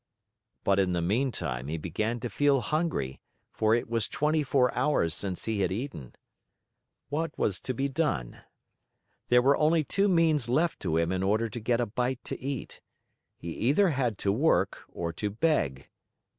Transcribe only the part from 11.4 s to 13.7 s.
to get a bite to eat. He